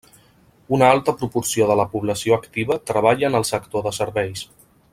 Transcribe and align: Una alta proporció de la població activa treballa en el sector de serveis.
Una 0.77 0.87
alta 0.93 1.13
proporció 1.19 1.67
de 1.71 1.75
la 1.81 1.85
població 1.91 2.39
activa 2.39 2.79
treballa 2.93 3.29
en 3.33 3.39
el 3.41 3.47
sector 3.51 3.87
de 3.89 3.93
serveis. 3.99 4.43